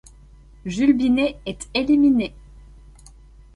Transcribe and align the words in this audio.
Jules 0.65 0.97
Binet 0.97 1.37
est 1.45 1.69
éliminé. 1.75 2.33